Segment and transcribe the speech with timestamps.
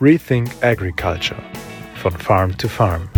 [0.00, 1.40] Rethink Agriculture
[1.94, 3.08] von Farm to Farm.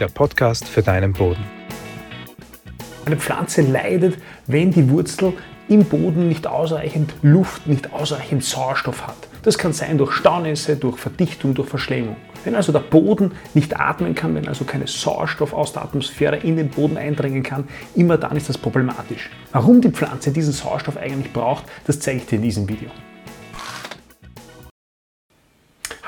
[0.00, 1.44] Der Podcast für deinen Boden.
[3.04, 4.16] Eine Pflanze leidet,
[4.46, 5.34] wenn die Wurzel
[5.68, 9.16] im Boden nicht ausreichend Luft, nicht ausreichend Sauerstoff hat.
[9.42, 12.16] Das kann sein durch Staunässe, durch Verdichtung, durch Verschleimung.
[12.44, 16.56] Wenn also der Boden nicht atmen kann, wenn also keine Sauerstoff aus der Atmosphäre in
[16.56, 19.30] den Boden eindringen kann, immer dann ist das problematisch.
[19.52, 22.90] Warum die Pflanze diesen Sauerstoff eigentlich braucht, das zeige ich dir in diesem Video.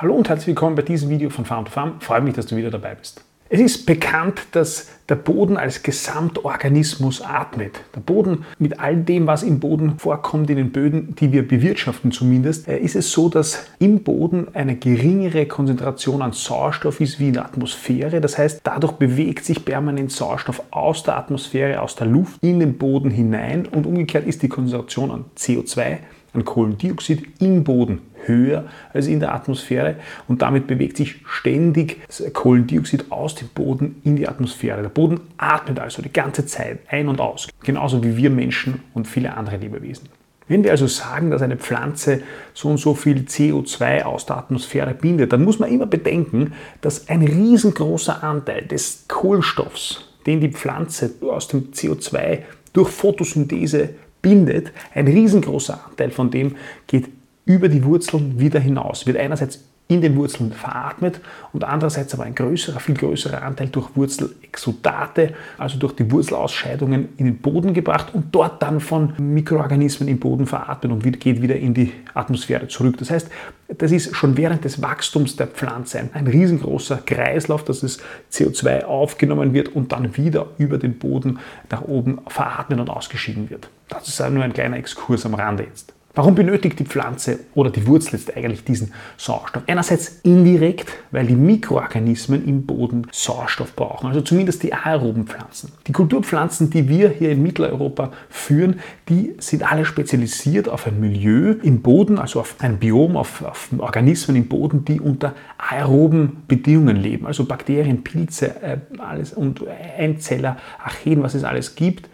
[0.00, 2.00] Hallo und herzlich willkommen bei diesem Video von Farm to Farm.
[2.00, 3.20] Freue mich, dass du wieder dabei bist.
[3.48, 7.80] Es ist bekannt, dass der Boden als Gesamtorganismus atmet.
[7.96, 12.12] Der Boden mit all dem, was im Boden vorkommt, in den Böden, die wir bewirtschaften
[12.12, 17.28] zumindest, äh, ist es so, dass im Boden eine geringere Konzentration an Sauerstoff ist wie
[17.28, 18.20] in der Atmosphäre.
[18.20, 22.78] Das heißt, dadurch bewegt sich permanent Sauerstoff aus der Atmosphäre, aus der Luft in den
[22.78, 25.98] Boden hinein und umgekehrt ist die Konzentration an CO2
[26.32, 29.96] an Kohlendioxid im Boden höher als in der Atmosphäre
[30.26, 32.00] und damit bewegt sich ständig
[32.32, 34.82] Kohlendioxid aus dem Boden in die Atmosphäre.
[34.82, 39.06] Der Boden atmet also die ganze Zeit ein und aus, genauso wie wir Menschen und
[39.06, 40.08] viele andere Lebewesen.
[40.48, 42.22] Wenn wir also sagen, dass eine Pflanze
[42.54, 47.08] so und so viel CO2 aus der Atmosphäre bindet, dann muss man immer bedenken, dass
[47.08, 52.40] ein riesengroßer Anteil des Kohlenstoffs, den die Pflanze aus dem CO2
[52.72, 53.90] durch Photosynthese
[54.22, 57.08] bindet, ein riesengroßer Anteil von dem geht
[57.44, 61.18] über die Wurzeln wieder hinaus, wird einerseits in den Wurzeln veratmet
[61.54, 67.24] und andererseits aber ein größerer, viel größerer Anteil durch Wurzelexudate, also durch die Wurzelausscheidungen in
[67.24, 71.72] den Boden gebracht und dort dann von Mikroorganismen im Boden veratmet und geht wieder in
[71.72, 72.98] die Atmosphäre zurück.
[72.98, 73.30] Das heißt,
[73.78, 77.98] das ist schon während des Wachstums der Pflanze ein, ein riesengroßer Kreislauf, dass das
[78.30, 81.38] CO2 aufgenommen wird und dann wieder über den Boden
[81.70, 83.70] nach oben veratmet und ausgeschieden wird.
[83.88, 85.94] Das ist nur ein kleiner Exkurs am Rande jetzt.
[86.18, 89.62] Warum benötigt die Pflanze oder die Wurzel jetzt eigentlich diesen Sauerstoff?
[89.68, 95.70] Einerseits indirekt, weil die Mikroorganismen im Boden Sauerstoff brauchen, also zumindest die aeroben Pflanzen.
[95.86, 101.54] Die Kulturpflanzen, die wir hier in Mitteleuropa führen, die sind alle spezialisiert auf ein Milieu
[101.62, 106.96] im Boden, also auf ein Biom, auf, auf Organismen im Boden, die unter aeroben Bedingungen
[106.96, 109.62] leben, also Bakterien, Pilze, äh, alles und
[109.96, 112.08] Einzeller, Archeen, was es alles gibt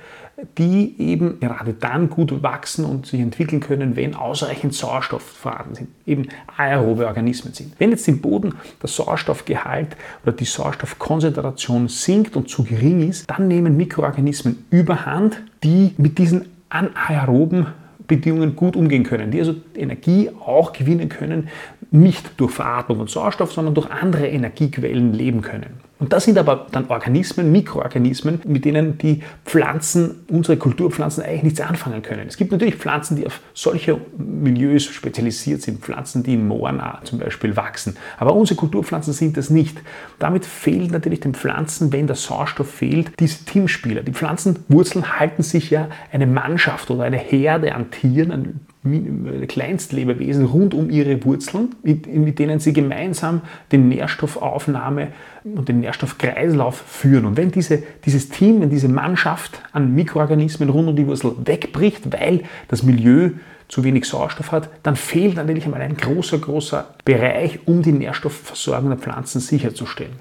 [0.59, 5.89] die eben gerade dann gut wachsen und sich entwickeln können, wenn ausreichend Sauerstoff vorhanden sind,
[6.06, 7.72] eben aerobe Organismen sind.
[7.78, 13.49] Wenn jetzt im Boden der Sauerstoffgehalt oder die Sauerstoffkonzentration sinkt und zu gering ist, dann
[13.49, 17.66] nehmen Mikroorganismen überhand, die mit diesen anaeroben
[18.06, 21.49] Bedingungen gut umgehen können, die also Energie auch gewinnen können,
[21.91, 25.84] nicht durch Veratmung von Sauerstoff, sondern durch andere Energiequellen leben können.
[26.00, 31.60] Und das sind aber dann Organismen, Mikroorganismen, mit denen die Pflanzen, unsere Kulturpflanzen eigentlich nichts
[31.60, 32.27] anfangen können.
[32.27, 37.21] Es gibt natürlich Pflanzen, die auf solche Milieus spezialisiert sind, Pflanzen, die in Mooren zum
[37.21, 37.97] Beispiel wachsen.
[38.19, 39.81] Aber unsere Kulturpflanzen sind das nicht.
[40.19, 44.03] Damit fehlt natürlich den Pflanzen, wenn der Sauerstoff fehlt, diese Teamspieler.
[44.03, 48.60] Die Pflanzenwurzeln halten sich ja eine Mannschaft oder eine Herde an Tieren, an
[49.49, 53.41] Kleinstlebewesen rund um ihre Wurzeln, mit, mit, denen sie gemeinsam
[53.72, 55.09] den Nährstoffaufnahme
[55.45, 57.25] und den Nährstoffkreislauf führen.
[57.25, 62.12] Und wenn diese, dieses Team, wenn diese Mannschaft an Mikroorganismen rund um die Wurzel wegbricht,
[62.12, 63.31] weil das Milieu
[63.69, 68.91] zu wenig Sauerstoff hat, dann fehlt natürlich einmal ein großer, großer Bereich, um die Nährstoffversorgung
[68.91, 70.12] der Pflanzen sicherzustellen.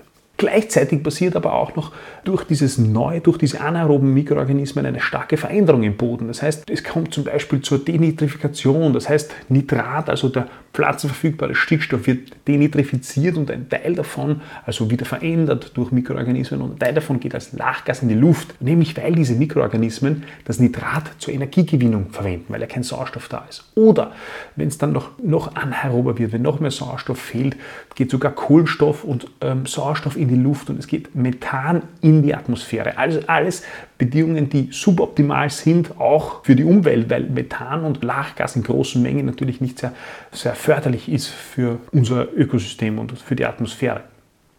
[0.43, 1.93] Gleichzeitig passiert aber auch noch
[2.25, 6.27] durch dieses Neue, durch diese anaeroben Mikroorganismen eine starke Veränderung im Boden.
[6.27, 12.07] Das heißt, es kommt zum Beispiel zur Denitrifikation, das heißt Nitrat, also der pflanzenverfügbare Stickstoff
[12.07, 17.19] wird denitrifiziert und ein Teil davon, also wieder verändert durch Mikroorganismen und ein Teil davon
[17.19, 22.45] geht als Lachgas in die Luft, nämlich weil diese Mikroorganismen das Nitrat zur Energiegewinnung verwenden,
[22.49, 23.71] weil ja kein Sauerstoff da ist.
[23.75, 24.13] Oder
[24.55, 27.55] wenn es dann noch, noch anaerober wird, wenn noch mehr Sauerstoff fehlt,
[27.95, 32.33] geht sogar Kohlenstoff und ähm, Sauerstoff in die Luft und es geht Methan in die
[32.33, 32.97] Atmosphäre.
[32.97, 33.63] Also alles
[33.97, 39.25] Bedingungen, die suboptimal sind, auch für die Umwelt, weil Methan und Lachgas in großen Mengen
[39.25, 39.93] natürlich nicht sehr,
[40.31, 44.01] sehr förderlich ist für unser Ökosystem und für die Atmosphäre.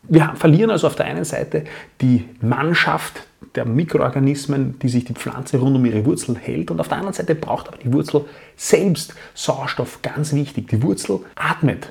[0.06, 1.65] Wir verlieren also auf der einen Seite
[2.00, 6.70] die Mannschaft der Mikroorganismen, die sich die Pflanze rund um ihre Wurzel hält.
[6.70, 8.25] Und auf der anderen Seite braucht aber die Wurzel
[8.56, 10.69] selbst Sauerstoff, ganz wichtig.
[10.69, 11.88] Die Wurzel atmet.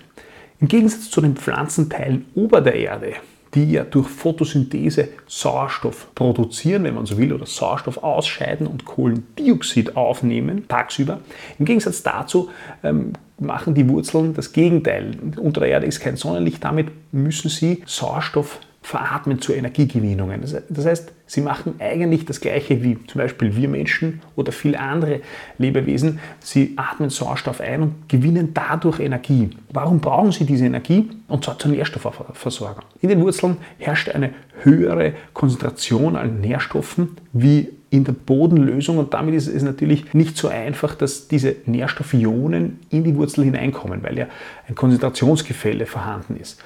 [0.60, 3.14] Im Gegensatz zu den Pflanzenteilen ober der Erde
[3.56, 9.96] die ja durch Photosynthese Sauerstoff produzieren, wenn man so will, oder Sauerstoff ausscheiden und Kohlendioxid
[9.96, 11.20] aufnehmen tagsüber.
[11.60, 12.50] Im Gegensatz dazu
[12.84, 15.18] ähm, machen die Wurzeln das Gegenteil.
[15.38, 20.32] Unter der Erde ist kein Sonnenlicht, damit müssen sie Sauerstoff veratmen zur Energiegewinnung.
[20.70, 25.22] Das heißt, sie machen eigentlich das Gleiche wie zum Beispiel wir Menschen oder viele andere
[25.58, 26.20] Lebewesen.
[26.42, 29.52] Sie atmen Sauerstoff ein und gewinnen dadurch Energie.
[29.72, 31.10] Warum brauchen sie diese Energie?
[31.30, 32.84] Und zwar zur Nährstoffversorgung.
[33.02, 34.32] In den Wurzeln herrscht eine
[34.64, 40.48] höhere Konzentration an Nährstoffen wie in der Bodenlösung und damit ist es natürlich nicht so
[40.50, 44.26] einfach, dass diese Nährstoffionen in die Wurzel hineinkommen, weil ja
[44.68, 46.60] ein Konzentrationsgefälle vorhanden ist.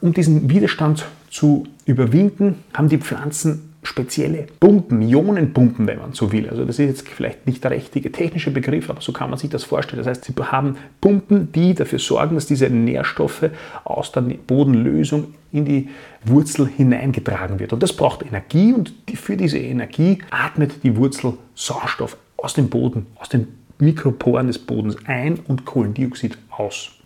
[0.00, 6.48] Um diesen Widerstand zu überwinden, haben die Pflanzen spezielle Pumpen, Ionenpumpen, wenn man so will.
[6.48, 9.48] Also das ist jetzt vielleicht nicht der richtige technische Begriff, aber so kann man sich
[9.48, 9.98] das vorstellen.
[9.98, 13.50] Das heißt, sie haben Pumpen, die dafür sorgen, dass diese Nährstoffe
[13.84, 15.88] aus der Bodenlösung in die
[16.24, 17.72] Wurzel hineingetragen wird.
[17.72, 23.06] Und das braucht Energie und für diese Energie atmet die Wurzel Sauerstoff aus dem Boden,
[23.16, 23.48] aus den
[23.78, 26.99] Mikroporen des Bodens ein und Kohlendioxid aus.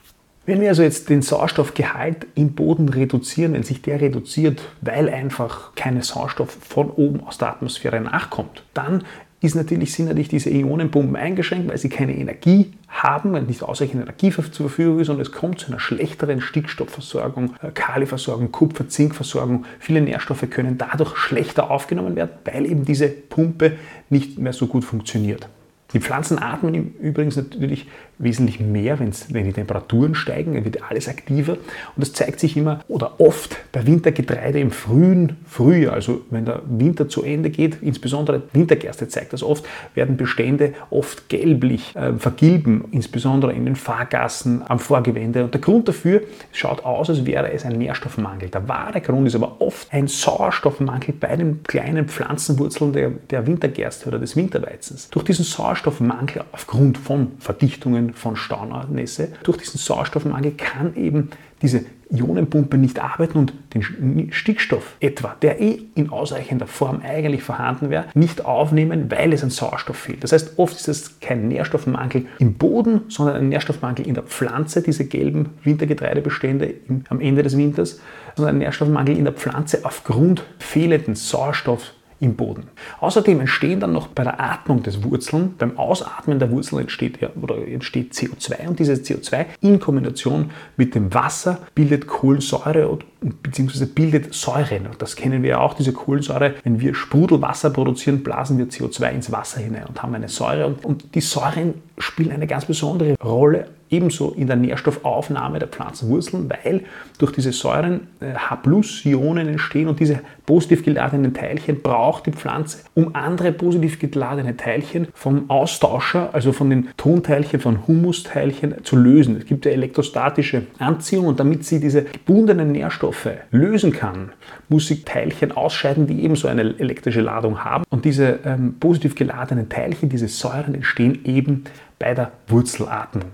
[0.46, 5.74] Wenn wir also jetzt den Sauerstoffgehalt im Boden reduzieren, wenn sich der reduziert, weil einfach
[5.74, 9.04] kein Sauerstoff von oben aus der Atmosphäre nachkommt, dann
[9.40, 14.02] ist natürlich, sind natürlich diese Ionenpumpen eingeschränkt, weil sie keine Energie haben, weil nicht ausreichend
[14.02, 19.64] Energie zur Verfügung ist und es kommt zu einer schlechteren Stickstoffversorgung, äh, Kaliversorgung, Kupfer, Zinkversorgung.
[19.78, 23.72] Viele Nährstoffe können dadurch schlechter aufgenommen werden, weil eben diese Pumpe
[24.10, 25.48] nicht mehr so gut funktioniert.
[25.94, 27.86] Die Pflanzen atmen übrigens natürlich
[28.18, 31.52] wesentlich mehr, wenn die Temperaturen steigen, dann wird alles aktiver.
[31.52, 36.62] Und das zeigt sich immer oder oft bei Wintergetreide im frühen Frühjahr, also wenn der
[36.66, 39.64] Winter zu Ende geht, insbesondere Wintergerste zeigt das oft,
[39.94, 45.44] werden Bestände oft gelblich äh, vergilben, insbesondere in den Fahrgassen, am Vorgewende.
[45.44, 46.22] Und der Grund dafür
[46.52, 48.48] schaut aus, als wäre es ein Nährstoffmangel.
[48.48, 54.08] Der wahre Grund ist aber oft ein Sauerstoffmangel bei den kleinen Pflanzenwurzeln der, der Wintergerste
[54.08, 55.10] oder des Winterweizens.
[55.10, 59.28] Durch diesen Sauerstoffmangel aufgrund von Verdichtungen Veränderungen von Staunässe.
[59.42, 61.30] Durch diesen Sauerstoffmangel kann eben
[61.62, 67.90] diese Ionenpumpe nicht arbeiten und den Stickstoff etwa, der eh in ausreichender Form eigentlich vorhanden
[67.90, 70.22] wäre, nicht aufnehmen, weil es an Sauerstoff fehlt.
[70.22, 74.82] Das heißt, oft ist es kein Nährstoffmangel im Boden, sondern ein Nährstoffmangel in der Pflanze,
[74.82, 76.74] diese gelben Wintergetreidebestände
[77.08, 78.00] am Ende des Winters,
[78.36, 82.64] sondern ein Nährstoffmangel in der Pflanze aufgrund fehlenden Sauerstoffs im Boden.
[83.00, 87.56] Außerdem entstehen dann noch bei der Atmung des Wurzeln, beim Ausatmen der Wurzeln entsteht, oder
[87.66, 93.86] entsteht CO2 und dieses CO2 in Kombination mit dem Wasser bildet Kohlensäure bzw.
[93.86, 94.88] bildet Säuren.
[94.98, 96.54] Das kennen wir ja auch, diese Kohlensäure.
[96.62, 100.66] Wenn wir Sprudelwasser produzieren, blasen wir CO2 ins Wasser hinein und haben eine Säure.
[100.66, 106.50] Und, und die Säuren spielen eine ganz besondere Rolle ebenso in der Nährstoffaufnahme der Pflanzenwurzeln,
[106.50, 106.82] weil
[107.18, 113.14] durch diese Säuren äh, H-Ionen entstehen und diese positiv geladenen Teilchen braucht die Pflanze, um
[113.14, 119.36] andere positiv geladene Teilchen vom Austauscher, also von den Tonteilchen, von Humusteilchen zu lösen.
[119.36, 124.32] Es gibt ja elektrostatische Anziehung und damit sie diese gebundenen Nährstoffe lösen kann,
[124.68, 127.84] muss sie Teilchen ausscheiden, die ebenso eine elektrische Ladung haben.
[127.90, 131.64] Und diese ähm, positiv geladenen Teilchen, diese Säuren entstehen eben
[131.98, 133.30] bei der Wurzelatmung.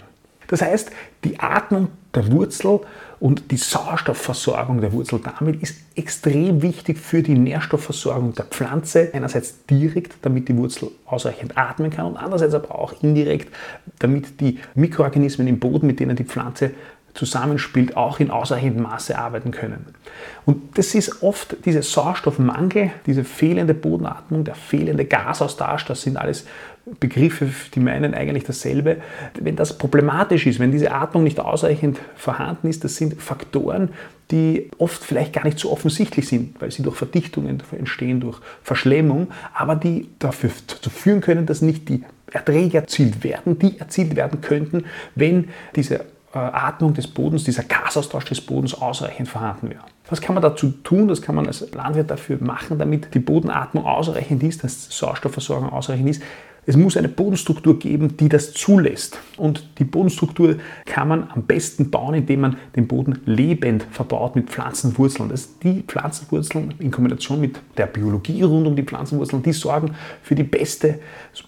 [0.50, 0.90] Das heißt,
[1.22, 2.80] die Atmung der Wurzel
[3.20, 9.10] und die Sauerstoffversorgung der Wurzel damit ist extrem wichtig für die Nährstoffversorgung der Pflanze.
[9.12, 13.54] Einerseits direkt, damit die Wurzel ausreichend atmen kann und andererseits aber auch indirekt,
[14.00, 16.72] damit die Mikroorganismen im Boden, mit denen die Pflanze
[17.14, 19.86] zusammenspielt, auch in ausreichendem Maße arbeiten können.
[20.46, 26.46] Und das ist oft dieser Sauerstoffmangel, diese fehlende Bodenatmung, der fehlende Gasaustausch, das sind alles
[26.98, 28.96] Begriffe, die meinen eigentlich dasselbe.
[29.38, 33.90] Wenn das problematisch ist, wenn diese Atmung nicht ausreichend vorhanden ist, das sind Faktoren,
[34.30, 39.28] die oft vielleicht gar nicht so offensichtlich sind, weil sie durch Verdichtungen entstehen, durch Verschlemmung,
[39.52, 44.40] aber die dafür dazu führen können, dass nicht die Erträge erzielt werden, die erzielt werden
[44.40, 49.82] könnten, wenn diese Atmung des Bodens, dieser Gasaustausch des Bodens ausreichend vorhanden wäre.
[50.08, 51.08] Was kann man dazu tun?
[51.08, 55.70] Das kann man als Landwirt dafür machen, damit die Bodenatmung ausreichend ist, dass die Sauerstoffversorgung
[55.70, 56.22] ausreichend ist.
[56.66, 59.18] Es muss eine Bodenstruktur geben, die das zulässt.
[59.38, 64.50] Und die Bodenstruktur kann man am besten bauen, indem man den Boden lebend verbaut mit
[64.50, 65.30] Pflanzenwurzeln.
[65.30, 70.34] Das die Pflanzenwurzeln in Kombination mit der Biologie rund um die Pflanzenwurzeln, die sorgen für
[70.34, 71.00] die beste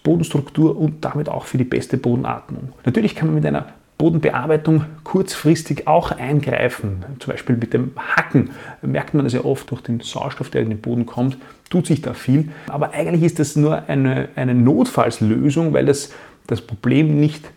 [0.03, 2.69] Bodenstruktur und damit auch für die beste Bodenatmung.
[2.83, 7.05] Natürlich kann man mit einer Bodenbearbeitung kurzfristig auch eingreifen.
[7.19, 8.49] Zum Beispiel mit dem Hacken
[8.81, 11.37] merkt man das ja oft durch den Sauerstoff, der in den Boden kommt,
[11.69, 12.49] tut sich da viel.
[12.67, 16.11] Aber eigentlich ist das nur eine, eine Notfallslösung, weil das
[16.47, 17.49] das Problem nicht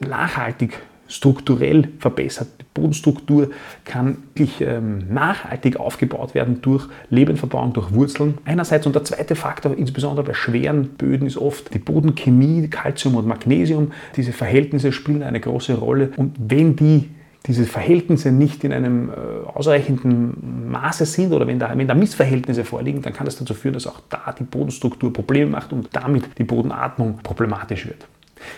[0.00, 0.78] nachhaltig
[1.08, 2.48] strukturell verbessert.
[2.60, 3.50] Die Bodenstruktur
[3.84, 8.38] kann wirklich ähm, nachhaltig aufgebaut werden durch Lebenverbauung, durch Wurzeln.
[8.44, 13.26] Einerseits und der zweite Faktor, insbesondere bei schweren Böden, ist oft die Bodenchemie, Calcium und
[13.26, 13.92] Magnesium.
[14.16, 17.08] Diese Verhältnisse spielen eine große Rolle und wenn die
[17.46, 19.12] diese Verhältnisse nicht in einem äh,
[19.46, 23.74] ausreichenden Maße sind oder wenn da, wenn da Missverhältnisse vorliegen, dann kann das dazu führen,
[23.74, 28.06] dass auch da die Bodenstruktur Probleme macht und damit die Bodenatmung problematisch wird.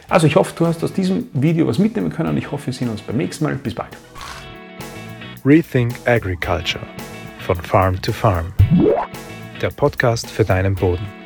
[0.08, 2.72] Also ich hoffe, du hast aus diesem Video was mitnehmen können und ich hoffe, wir
[2.72, 3.56] sehen uns beim nächsten Mal.
[3.56, 3.96] Bis bald.
[5.44, 6.86] Rethink Agriculture
[7.40, 8.52] von Farm to Farm.
[9.60, 11.17] Der Podcast für deinen Boden.